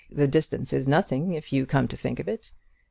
[0.09, 2.51] The distance is nothing if you come to think of it.